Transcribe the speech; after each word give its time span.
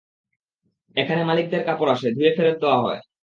এখানে 0.95 1.21
মালিকদের 1.23 1.61
কাপড় 1.67 1.91
আসে, 1.91 2.07
ধুয়ে 2.11 2.31
ফেরত 2.37 2.57
দেয়া 2.61 2.77
হয়। 2.83 2.99